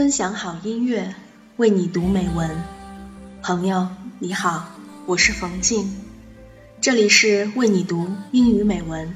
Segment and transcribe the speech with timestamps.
[0.00, 1.14] 分享好音乐，
[1.58, 2.50] 为你读美文。
[3.42, 3.86] 朋友
[4.18, 4.70] 你好，
[5.04, 5.94] 我是冯静，
[6.80, 9.14] 这里是为你读英语美文。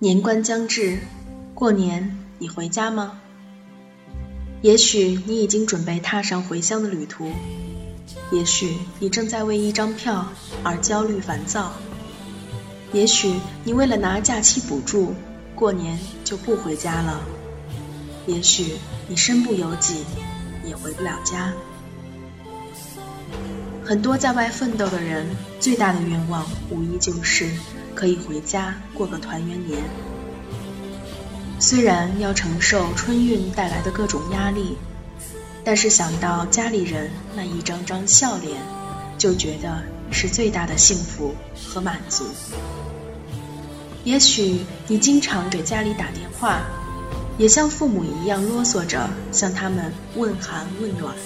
[0.00, 0.98] 年关将至，
[1.54, 3.20] 过年你回家吗？
[4.62, 7.30] 也许你已经准备踏上回乡的旅途，
[8.32, 10.26] 也许你正在为一张票
[10.64, 11.70] 而焦虑烦躁，
[12.92, 15.14] 也许你为了拿假期补助，
[15.54, 17.20] 过年就不回家了，
[18.26, 18.76] 也许
[19.08, 20.04] 你身不由己，
[20.64, 21.52] 也回不了家。
[23.84, 25.26] 很多在外奋斗的人，
[25.58, 27.50] 最大的愿望无疑就是
[27.94, 29.82] 可以回家过个团圆年。
[31.58, 34.76] 虽然要承受春运带来的各种压力，
[35.64, 38.60] 但是想到家里人那一张张笑脸，
[39.18, 41.34] 就觉得是最大的幸福
[41.66, 42.24] 和满足。
[44.04, 46.62] 也许你经常给家里打电话，
[47.40, 51.16] 也像父母一样啰嗦着向他们问寒问暖。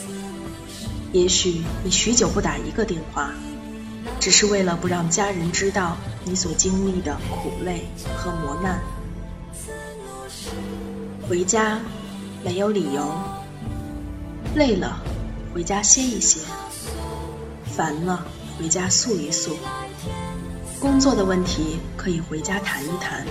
[1.13, 3.33] 也许你许久不打一个电话，
[4.21, 8.81] 只是为了不让家人知道你所经历的苦累和磨难。
[11.29, 11.81] 回家
[12.45, 13.13] 没有理由，
[14.55, 15.03] 累了
[15.53, 16.39] 回家歇一歇，
[17.75, 18.25] 烦了
[18.57, 19.57] 回家诉一诉，
[20.79, 23.27] 工作的问题可以回家谈一谈，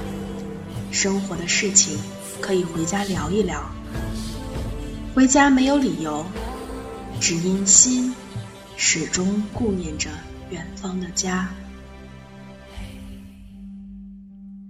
[0.92, 1.98] 生活的事情
[2.44, 3.64] 可以回家聊一聊。
[5.16, 6.26] 回家没有理由，
[7.22, 8.14] 只因心
[8.76, 10.10] 始终顾念着
[10.50, 11.50] 远方的家。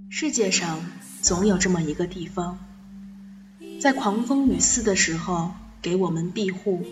[0.07, 0.85] 世界上
[1.23, 2.59] 总有这么一个地方。
[3.81, 5.49] 在狂风雨肆的时候，
[5.81, 6.83] 给我们庇护；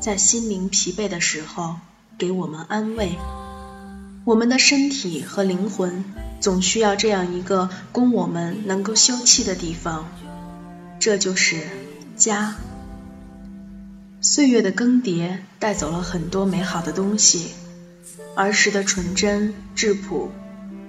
[0.00, 1.76] 在心灵疲惫的时候，
[2.16, 3.12] 给我们安慰。
[4.24, 6.02] 我们的身体和灵魂
[6.44, 10.06] 总需要这样一个供我们能够休憩的地方，
[11.00, 11.62] 这就是
[12.18, 12.56] 家。
[14.20, 17.52] 岁月的更迭带走了很多美好的东西，
[18.36, 20.30] 儿时的纯真质朴，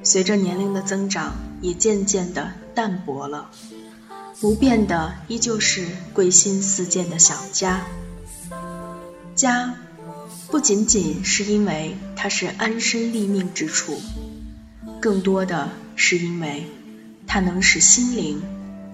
[0.03, 3.49] 随着年龄的增长，也渐渐的淡薄了。
[4.41, 7.85] 不变的依旧是归心似箭的想家。
[9.35, 9.73] 家
[10.47, 14.01] 不仅仅是因为它是安身立命之处，
[15.04, 16.64] 更多的是因为
[17.26, 18.42] 它能使心灵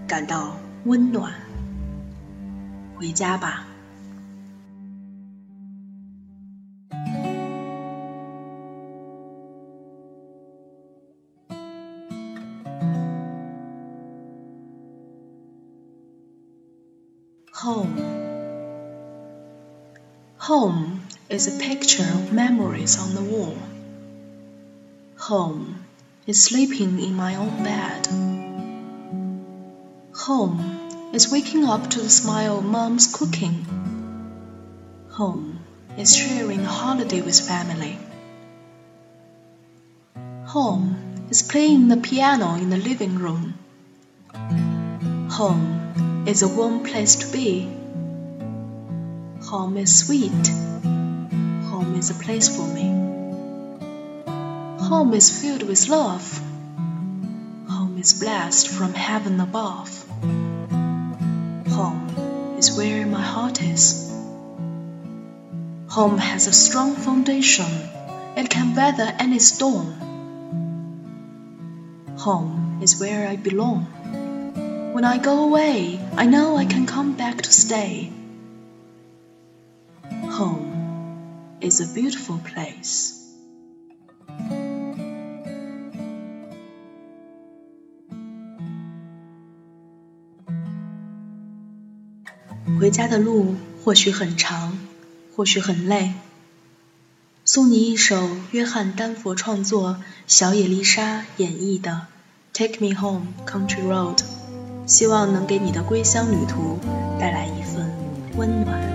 [0.06, 1.32] 感到温暖。
[2.96, 3.66] 回家吧。
[17.62, 17.96] Home.
[20.38, 23.56] Home is a picture of memories on the wall.
[25.16, 25.76] Home
[26.27, 28.07] is sleeping in my own bed.
[30.15, 33.65] Home is waking up to the smile of mom's cooking.
[35.13, 35.59] Home
[35.97, 37.97] is sharing a holiday with family.
[40.45, 43.55] Home is playing the piano in the living room.
[45.31, 47.63] Home is a warm place to be.
[49.49, 50.47] Home is sweet.
[51.71, 53.00] Home is a place for me.
[54.91, 56.37] Home is filled with love.
[57.69, 60.05] Home is blessed from heaven above.
[61.69, 64.11] Home is where my heart is.
[65.91, 67.71] Home has a strong foundation.
[68.35, 69.93] It can weather any storm.
[72.17, 73.85] Home is where I belong.
[74.91, 78.11] When I go away, I know I can come back to stay.
[80.11, 83.20] Home is a beautiful place.
[92.79, 94.77] 回家的路或许很长，
[95.35, 96.13] 或许很累。
[97.43, 99.97] 送你一首约翰丹佛创作、
[100.27, 102.07] 小野丽莎演绎的
[102.57, 104.17] 《Take Me Home, Country Road》。
[104.87, 106.79] 希望能给你的归乡旅途
[107.19, 107.91] 带来一份
[108.35, 108.90] 温暖。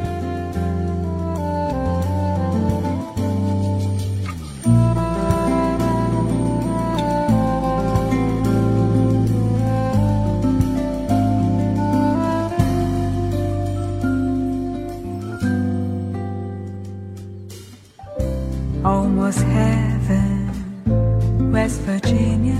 [19.26, 22.55] was heaven, West Virginia,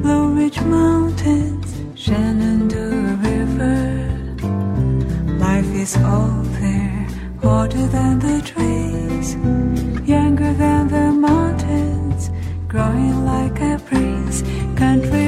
[0.00, 4.08] Blue Ridge Mountains, Shenandoah River.
[5.38, 7.06] Life is all there,
[7.42, 9.34] older than the trees,
[10.08, 12.30] younger than the mountains,
[12.66, 14.42] growing like a breeze.
[14.78, 15.21] Country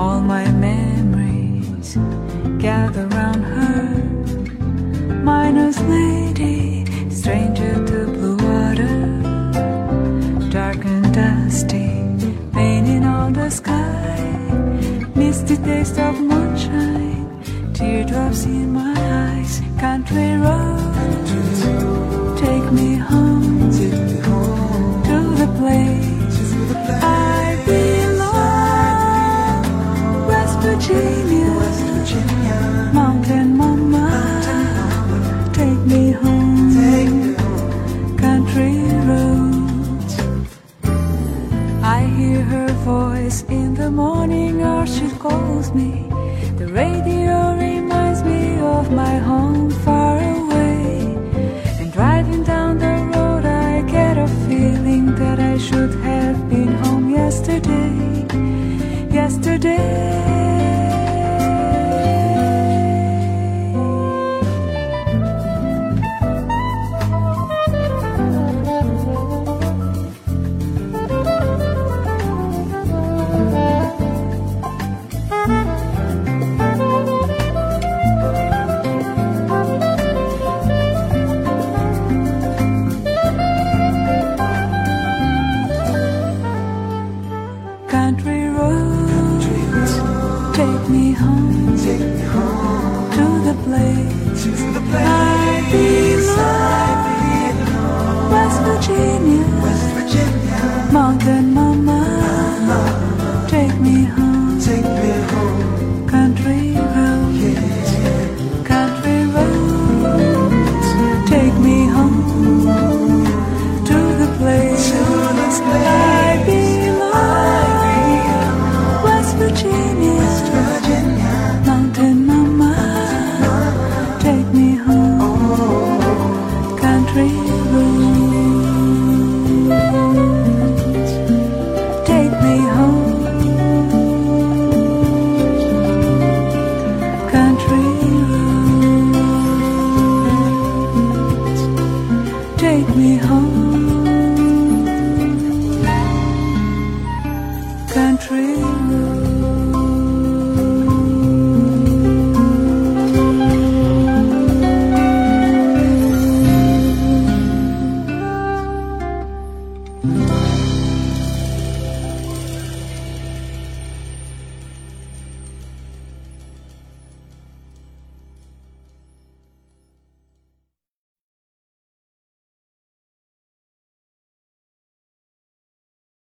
[0.00, 1.98] All my memories
[2.58, 3.82] gather round her.
[5.28, 8.96] Miner's lady, stranger to blue water.
[10.48, 11.90] Dark and dusty,
[12.54, 14.16] painting on the sky.
[15.14, 17.28] Misty taste of moonshine,
[17.74, 19.60] teardrops in my eyes.
[19.78, 21.60] Country roads,
[22.40, 23.90] take me home to
[25.40, 26.09] the place
[30.92, 34.06] West Virginia, Mountain Mama,
[35.52, 37.36] take me home.
[38.16, 38.76] Country
[39.08, 40.14] roads.
[41.82, 46.08] I hear her voice in the morning, or she calls me.
[46.58, 47.59] The radio